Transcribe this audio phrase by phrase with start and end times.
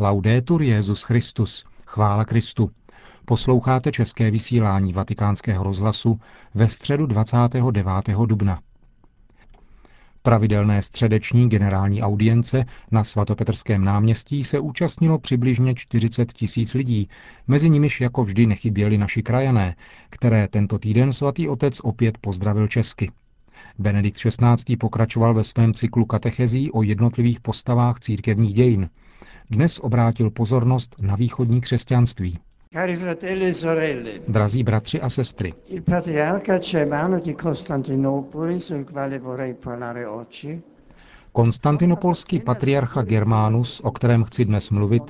[0.00, 1.64] Laudetur Jezus Christus.
[1.86, 2.70] Chvála Kristu.
[3.24, 6.20] Posloucháte české vysílání Vatikánského rozhlasu
[6.54, 8.16] ve středu 29.
[8.26, 8.60] dubna.
[10.22, 17.08] Pravidelné středeční generální audience na svatopetrském náměstí se účastnilo přibližně 40 tisíc lidí,
[17.46, 19.76] mezi nimiž jako vždy nechyběli naši krajané,
[20.10, 23.10] které tento týden svatý otec opět pozdravil česky.
[23.78, 24.76] Benedikt XVI.
[24.76, 28.88] pokračoval ve svém cyklu katechezí o jednotlivých postavách církevních dějin.
[29.50, 32.38] Dnes obrátil pozornost na východní křesťanství.
[32.74, 32.96] E
[34.28, 35.54] Drazí bratři a sestry,
[41.32, 45.02] konstantinopolský patriarcha Germanus, o kterém chci dnes mluvit,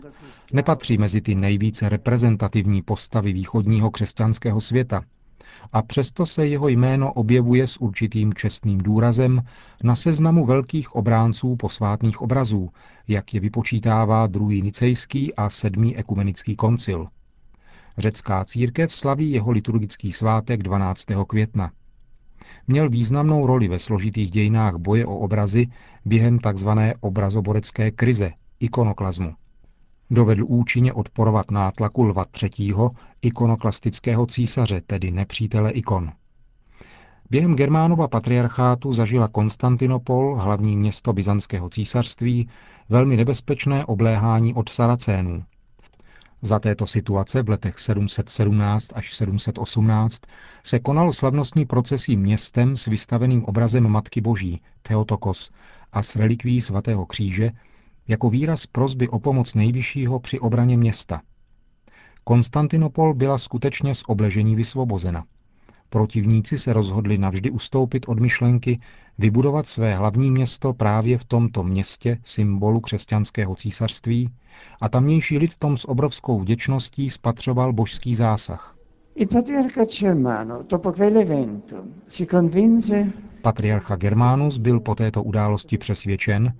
[0.52, 5.02] nepatří mezi ty nejvíce reprezentativní postavy východního křesťanského světa.
[5.72, 9.42] A přesto se jeho jméno objevuje s určitým čestným důrazem
[9.84, 12.70] na seznamu velkých obránců posvátných obrazů,
[13.08, 17.06] jak je vypočítává druhý nicejský a sedmý ekumenický koncil.
[17.98, 21.04] Řecká církev slaví jeho liturgický svátek 12.
[21.26, 21.70] května.
[22.66, 25.66] Měl významnou roli ve složitých dějinách boje o obrazy
[26.04, 26.68] během tzv.
[27.00, 29.34] obrazoborecké krize, ikonoklazmu.
[30.10, 32.74] Dovedl účinně odporovat nátlaku Lva III.,
[33.22, 36.12] ikonoklastického císaře, tedy nepřítele ikon.
[37.30, 42.48] Během Germánova patriarchátu zažila Konstantinopol, hlavní město byzantského císařství,
[42.88, 45.44] velmi nebezpečné obléhání od Saracénů.
[46.42, 50.22] Za této situace v letech 717 až 718
[50.64, 55.50] se konal slavnostní procesí městem s vystaveným obrazem Matky Boží, Theotokos,
[55.92, 57.50] a s relikví svatého kříže,
[58.08, 61.20] jako výraz prozby o pomoc nejvyššího při obraně města.
[62.24, 65.24] Konstantinopol byla skutečně z obležení vysvobozena.
[65.90, 68.80] Protivníci se rozhodli navždy ustoupit od myšlenky
[69.18, 74.30] vybudovat své hlavní město právě v tomto městě, symbolu křesťanského císařství,
[74.80, 78.76] a tamnější lid tom s obrovskou vděčností spatřoval božský zásah.
[83.42, 86.52] Patriarcha Germanus byl po této události přesvědčen,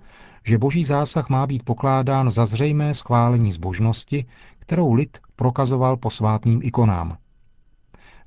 [0.45, 4.25] že boží zásah má být pokládán za zřejmé schválení zbožnosti,
[4.59, 7.17] kterou lid prokazoval posvátným ikonám.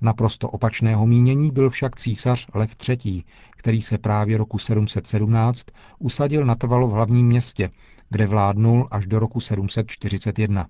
[0.00, 5.66] Naprosto opačného mínění byl však císař Lev III., který se právě roku 717
[5.98, 7.70] usadil natrvalo v hlavním městě,
[8.10, 10.66] kde vládnul až do roku 741.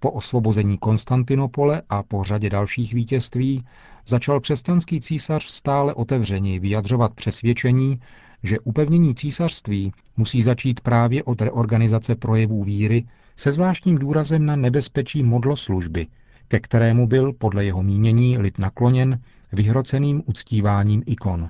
[0.00, 3.64] Po osvobození Konstantinopole a po řadě dalších vítězství
[4.06, 8.00] začal křesťanský císař stále otevřeněji vyjadřovat přesvědčení,
[8.46, 15.22] že upevnění císařství musí začít právě od reorganizace projevů víry se zvláštním důrazem na nebezpečí
[15.22, 16.06] modloslužby,
[16.48, 19.20] ke kterému byl podle jeho mínění lid nakloněn
[19.52, 21.48] vyhroceným uctíváním ikon.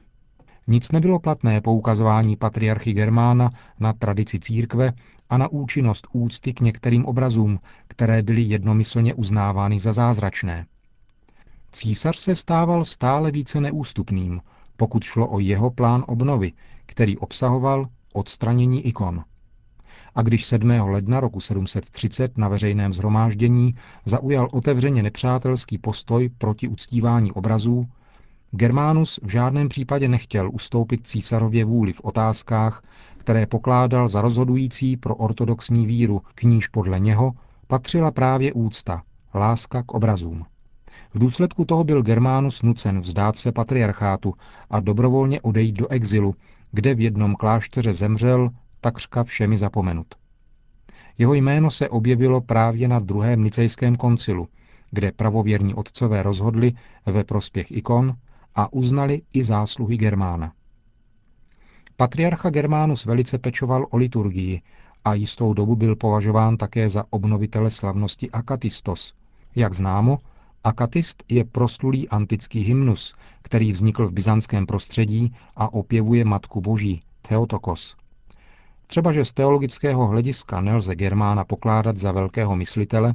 [0.66, 4.92] Nic nebylo platné poukazování patriarchy Germána na tradici církve
[5.30, 7.58] a na účinnost úcty k některým obrazům,
[7.88, 10.66] které byly jednomyslně uznávány za zázračné.
[11.72, 14.40] Císař se stával stále více neústupným,
[14.76, 16.52] pokud šlo o jeho plán obnovy,
[16.86, 19.24] který obsahoval odstranění ikon.
[20.14, 20.70] A když 7.
[20.70, 23.74] ledna roku 730 na veřejném zhromáždění
[24.04, 27.86] zaujal otevřeně nepřátelský postoj proti uctívání obrazů,
[28.50, 32.82] Germánus v žádném případě nechtěl ustoupit císarově vůli v otázkách,
[33.18, 37.32] které pokládal za rozhodující pro ortodoxní víru, k níž podle něho
[37.66, 39.02] patřila právě úcta,
[39.34, 40.44] láska k obrazům.
[41.14, 44.34] V důsledku toho byl Germánus nucen vzdát se patriarchátu
[44.70, 46.34] a dobrovolně odejít do exilu,
[46.76, 48.50] kde v jednom klášteře zemřel
[48.80, 50.14] takřka všemi zapomenut.
[51.18, 54.48] Jeho jméno se objevilo právě na druhém nicejském koncilu,
[54.90, 56.72] kde pravověrní otcové rozhodli
[57.06, 58.14] ve prospěch ikon
[58.54, 60.52] a uznali i zásluhy Germána.
[61.96, 64.62] Patriarcha Germánus velice pečoval o liturgii
[65.04, 69.14] a jistou dobu byl považován také za obnovitele slavnosti Akatistos.
[69.54, 70.18] Jak známo,
[70.66, 77.96] Akatist je proslulý antický hymnus, který vznikl v byzantském prostředí a opěvuje Matku Boží, Theotokos.
[78.86, 83.14] Třeba, že z teologického hlediska nelze Germána pokládat za velkého myslitele,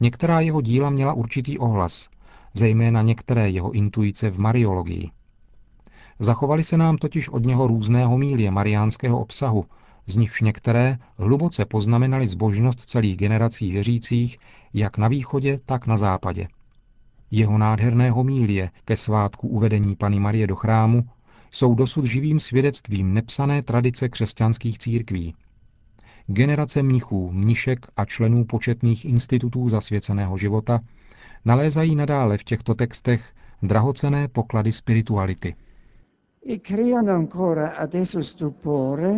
[0.00, 2.08] některá jeho díla měla určitý ohlas,
[2.54, 5.10] zejména některé jeho intuice v mariologii.
[6.18, 9.64] Zachovaly se nám totiž od něho různé homílie mariánského obsahu,
[10.06, 14.38] z nichž některé hluboce poznamenaly zbožnost celých generací věřících,
[14.74, 16.48] jak na východě, tak na západě.
[17.30, 21.04] Jeho nádherné homílie ke svátku uvedení Pany Marie do chrámu
[21.50, 25.34] jsou dosud živým svědectvím nepsané tradice křesťanských církví.
[26.26, 30.80] Generace mnichů, mnišek a členů početných institutů zasvěceného života
[31.44, 35.54] nalézají nadále v těchto textech drahocené poklady spirituality.
[36.46, 39.14] e creano ancora adesso stupore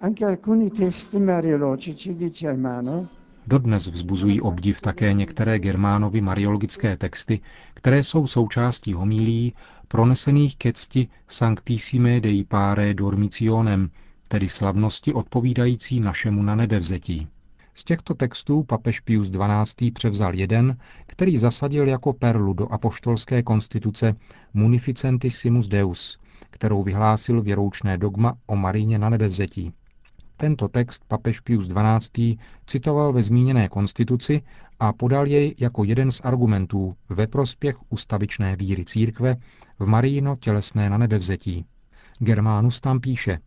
[0.00, 3.08] Anche alcuni testi mariologici di Germano
[3.48, 7.40] Dodnes vzbuzují obdiv také některé Germánovi mariologické texty,
[7.74, 9.54] které jsou součástí homílí
[9.88, 13.90] pronesených ke cti Sanctissime Dei Pare Dormitionem,
[14.28, 17.28] tedy slavnosti odpovídající našemu na nebevzetí.
[17.74, 19.90] Z těchto textů papež Pius XII.
[19.90, 20.76] převzal jeden,
[21.06, 24.14] který zasadil jako perlu do apoštolské konstituce
[24.54, 26.18] Munificentissimus Deus,
[26.50, 29.72] kterou vyhlásil věroučné dogma o Maríně na nebevzetí.
[30.36, 32.38] Tento text papež Pius XII.
[32.66, 34.42] citoval ve zmíněné konstituci
[34.80, 39.36] a podal jej jako jeden z argumentů ve prospěch ustavičné víry církve
[39.78, 41.66] v Maríno tělesné na nebevzetí.
[42.18, 43.38] Germánus tam píše,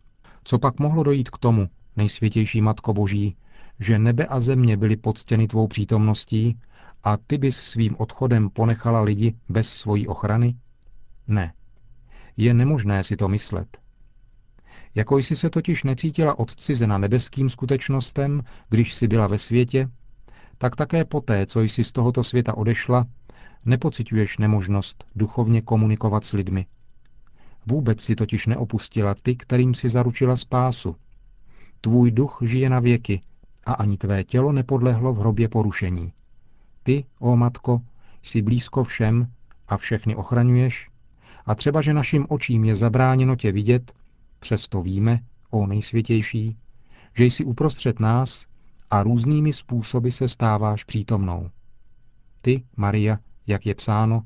[0.44, 3.36] co pak mohlo dojít k tomu, nejsvětější Matko Boží,
[3.78, 6.58] že nebe a země byly podstěny tvou přítomností
[7.04, 10.54] a ty bys svým odchodem ponechala lidi bez svojí ochrany?
[11.28, 11.52] Ne.
[12.36, 13.78] Je nemožné si to myslet.
[14.94, 19.88] Jako jsi se totiž necítila odcizena nebeským skutečnostem, když jsi byla ve světě,
[20.58, 23.06] tak také poté, co jsi z tohoto světa odešla,
[23.64, 26.66] nepociťuješ nemožnost duchovně komunikovat s lidmi.
[27.66, 30.96] Vůbec si totiž neopustila ty, kterým si zaručila spásu.
[31.80, 33.22] Tvůj duch žije na věky
[33.66, 36.12] a ani tvé tělo nepodlehlo v hrobě porušení.
[36.82, 37.80] Ty, ó matko,
[38.22, 39.26] jsi blízko všem
[39.68, 40.90] a všechny ochraňuješ,
[41.46, 43.92] a třeba, že našim očím je zabráněno tě vidět,
[44.40, 45.20] přesto víme,
[45.50, 46.56] ó nejsvětější,
[47.16, 48.46] že jsi uprostřed nás
[48.90, 51.50] a různými způsoby se stáváš přítomnou.
[52.42, 54.22] Ty, Maria, jak je psáno,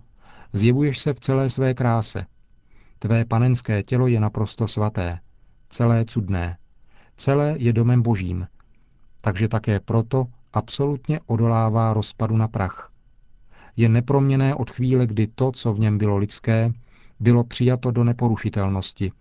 [0.53, 2.27] zjevuješ se v celé své kráse.
[2.99, 5.21] Tvé panenské tělo je naprosto svaté,
[5.69, 6.59] celé cudné,
[7.17, 8.47] celé je domem božím,
[9.21, 12.91] takže také proto absolutně odolává rozpadu na prach.
[13.77, 16.73] Je neproměné od chvíle, kdy to, co v něm bylo lidské,
[17.21, 19.13] bylo přijato do neporušitelnosti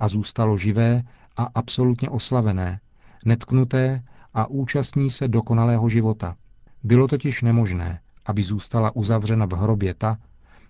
[0.00, 1.02] a zůstalo živé
[1.36, 2.80] a absolutně oslavené,
[3.24, 4.02] netknuté
[4.34, 6.36] a účastní se dokonalého života.
[6.84, 10.18] Bylo totiž nemožné, aby zůstala uzavřena v hrobě ta,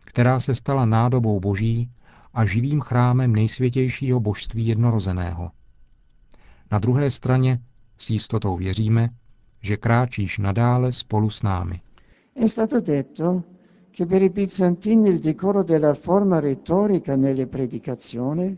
[0.04, 1.90] která se stala nádobou boží
[2.34, 5.50] a živým chrámem nejsvětějšího božství jednorozeného.
[6.70, 7.60] Na druhé straně
[7.98, 9.08] s jistotou věříme,
[9.62, 11.80] že kráčíš nadále spolu s námi.
[12.36, 13.42] È stato detto
[13.90, 18.56] che per i bizantini il decoro della forma retorica nelle predicazioni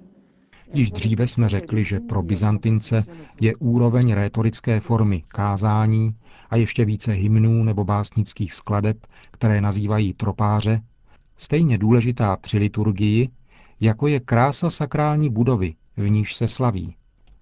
[0.75, 3.05] Již dříve jsme řekli, že pro Byzantince
[3.41, 6.15] je úroveň rétorické formy kázání
[6.51, 10.83] a ještě více hymnů nebo básnických skladeb, které nazývají tropáře,
[11.37, 13.29] stejně důležitá při liturgii,
[13.81, 16.95] jako je krása sakrální budovy, v níž se slaví.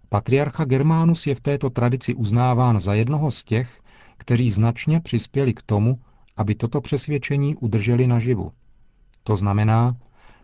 [0.09, 3.81] Patriarcha Germánus je v této tradici uznáván za jednoho z těch,
[4.17, 5.99] kteří značně přispěli k tomu,
[6.37, 8.53] aby toto přesvědčení udrželi naživu.
[9.25, 9.97] To znamená,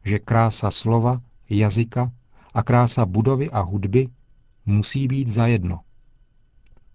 [0.04, 2.10] že krása slova, jazyka
[2.56, 4.08] a krása budovy a hudby
[4.66, 5.80] musí být zajedno.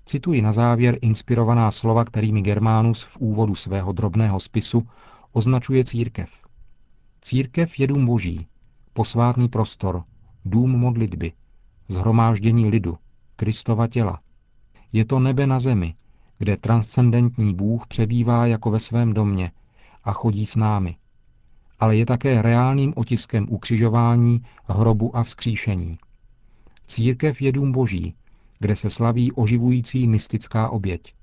[0.05, 4.87] Cituji na závěr inspirovaná slova, kterými Germánus v úvodu svého drobného spisu
[5.31, 6.29] označuje církev.
[7.21, 8.47] Církev je dům boží,
[8.93, 10.03] posvátný prostor,
[10.45, 11.33] dům modlitby,
[11.87, 12.97] zhromáždění lidu,
[13.35, 14.19] Kristova těla.
[14.93, 15.95] Je to nebe na zemi,
[16.37, 19.51] kde transcendentní Bůh přebývá jako ve svém domě
[20.03, 20.95] a chodí s námi.
[21.81, 25.97] Ale je také reálným otiskem ukřižování, hrobu a vzkříšení.
[26.87, 28.15] Církev je dům boží,
[28.59, 31.13] kde se slaví oživující mystická oběť.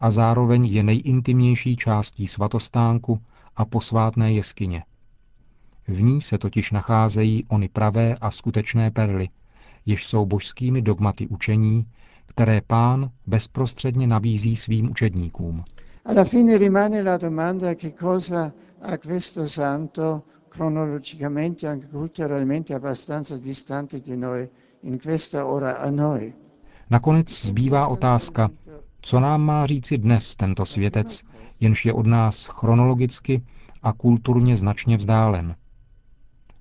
[0.00, 3.20] A zároveň je nejintimnější částí svatostánku
[3.56, 4.82] a posvátné jeskyně.
[5.88, 9.28] V ní se totiž nacházejí ony pravé a skutečné perly,
[9.86, 11.86] jež jsou božskými dogmaty učení,
[12.26, 15.62] které pán bezprostředně nabízí svým učedníkům.
[16.04, 18.52] Alla fine rimane la domanda che cosa
[18.86, 24.48] ha questo santo cronologicamente anche culturalmente abbastanza distante di noi
[24.82, 26.34] in questa ora a noi.
[26.90, 28.50] Nakonec zbývá otázka,
[29.00, 31.22] co nám má říci dnes tento světec,
[31.60, 33.42] jenž je od nás chronologicky
[33.82, 35.56] a kulturně značně vzdálen.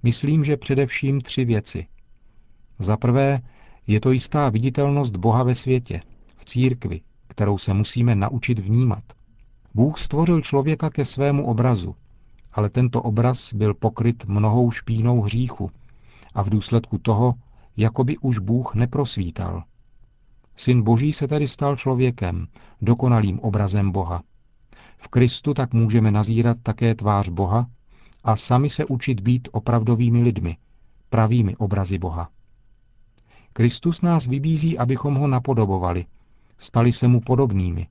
[0.03, 1.87] Myslím, že především tři věci.
[2.79, 3.41] Za prvé,
[3.87, 6.01] je to jistá viditelnost Boha ve světě,
[6.37, 9.03] v církvi, kterou se musíme naučit vnímat.
[9.73, 11.95] Bůh stvořil člověka ke svému obrazu,
[12.53, 15.71] ale tento obraz byl pokryt mnohou špínou hříchu
[16.33, 17.33] a v důsledku toho,
[17.77, 19.63] jako by už Bůh neprosvítal.
[20.55, 22.47] Syn Boží se tedy stal člověkem,
[22.81, 24.23] dokonalým obrazem Boha.
[24.97, 27.67] V Kristu tak můžeme nazírat také tvář Boha
[28.23, 30.57] a sami se učit být opravdovými lidmi,
[31.09, 32.29] pravými obrazy Boha.
[33.53, 36.05] Kristus nás vybízí, abychom ho napodobovali,
[36.57, 37.87] stali se mu podobnými,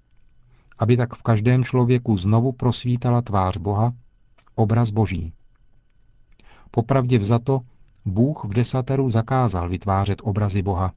[0.78, 3.92] aby tak v každém člověku znovu prosvítala tvář Boha,
[4.54, 5.32] obraz Boží.
[6.70, 7.60] Popravdě vzato,
[8.04, 10.92] Bůh v desateru zakázal vytvářet obrazy Boha,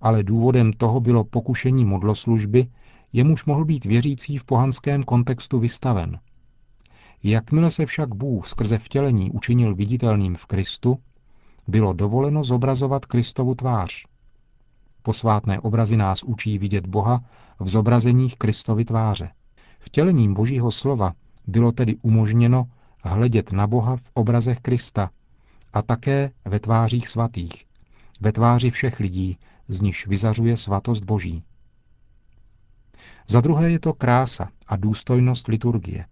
[0.00, 2.66] ale důvodem toho bylo pokušení modloslužby,
[3.12, 6.18] jemuž mohl být věřící v pohanském kontextu vystaven.
[7.22, 10.98] Jakmile se však Bůh skrze vtělení učinil viditelným v Kristu,
[11.68, 14.06] bylo dovoleno zobrazovat Kristovu tvář.
[15.02, 17.24] Posvátné obrazy nás učí vidět Boha
[17.60, 19.30] v zobrazeních Kristovy tváře.
[19.78, 21.12] Vtělením Božího slova
[21.46, 22.66] bylo tedy umožněno
[23.02, 25.10] hledět na Boha v obrazech Krista
[25.72, 27.66] a také ve tvářích svatých,
[28.20, 29.38] ve tváři všech lidí,
[29.68, 31.42] z nichž vyzařuje svatost Boží.
[33.28, 36.06] Za druhé je to krása a důstojnost liturgie.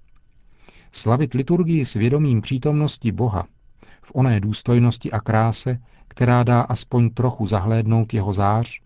[0.92, 3.46] Slavit liturgii s vědomím přítomnosti Boha
[4.02, 8.80] v oné důstojnosti a kráse, která dá aspoň trochu zahlédnout jeho zář,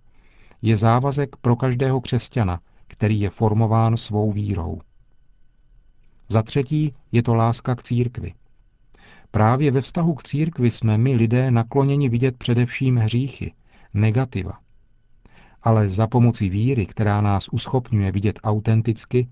[0.62, 4.81] je závazek pro každého křesťana, který je formován svou vírou.
[6.29, 8.35] Za třetí je to láska k církvi.
[9.31, 13.53] Právě ve vztahu k církvi jsme my lidé nakloněni vidět především hříchy,
[13.95, 14.59] negativa.
[15.63, 19.29] Ale za pomoci víry, která nás uschopňuje vidět autenticky,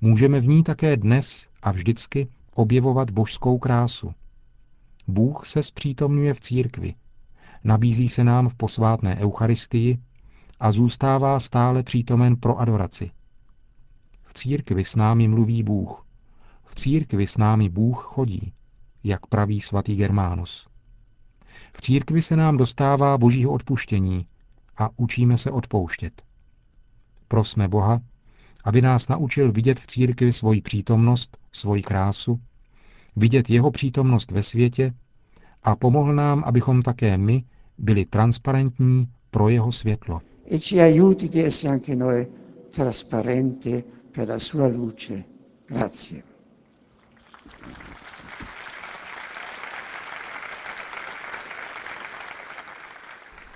[0.00, 4.12] můžeme v ní také dnes a vždycky objevovat božskou krásu.
[5.08, 6.94] Bůh se zpřítomňuje v církvi,
[7.64, 9.98] nabízí se nám v posvátné Eucharistii
[10.60, 13.10] a zůstává stále přítomen pro adoraci.
[14.22, 16.03] V církvi s námi mluví Bůh.
[16.66, 18.52] V církvi s námi Bůh chodí,
[19.04, 20.68] jak praví svatý Germánus.
[21.72, 24.26] V církvi se nám dostává božího odpuštění
[24.76, 26.22] a učíme se odpouštět.
[27.28, 28.00] Prosme Boha,
[28.64, 32.40] aby nás naučil vidět v církvi svoji přítomnost, svoji krásu,
[33.16, 34.94] vidět jeho přítomnost ve světě
[35.62, 37.44] a pomohl nám, abychom také my
[37.78, 40.20] byli transparentní pro jeho světlo.
[40.50, 42.26] E ci aiuti di essere anche noi
[42.74, 45.24] trasparenti per la sua luce.
[45.66, 46.33] Grazie.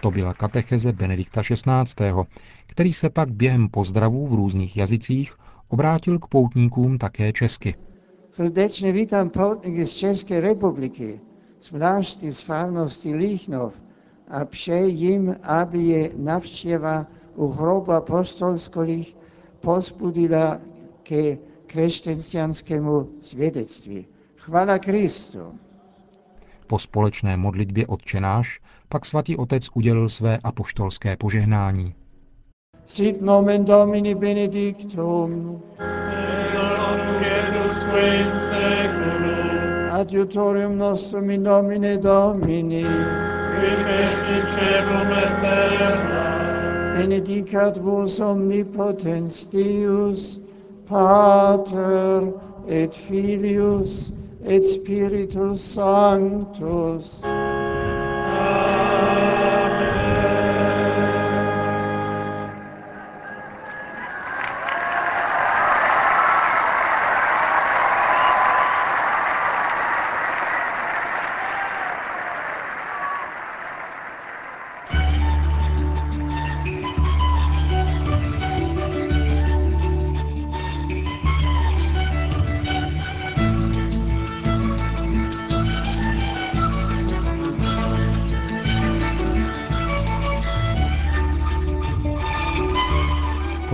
[0.02, 2.12] To byla katecheze Benedikta XVI.,
[2.66, 5.32] který se pak během pozdravů v různých jazycích
[5.68, 7.74] obrátil k poutníkům také česky.
[8.30, 11.20] Srdečně vítám poutníky z České republiky,
[11.60, 13.80] zvláště z farnosti Líchnov
[14.28, 19.16] a přeji jim, aby je navštěva u hrobu apostolských
[19.60, 20.60] pozbudila
[21.02, 24.06] ke křesťanskému svědectví.
[24.36, 25.38] Chvala Kristu.
[26.68, 31.94] Po společné modlitbě odčenáš pak svatý otec udělil své apoštolské požehnání.
[32.84, 35.62] Sit nomen Domini benedictum.
[39.90, 42.84] Adiutorium nostrum in nomine Domini.
[46.96, 50.40] Benedicat vos omnipotens Deus,
[50.84, 52.32] Pater
[52.68, 57.22] et Filius et Spiritus Sanctus.